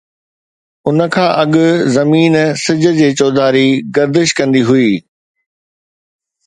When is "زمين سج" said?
1.95-2.83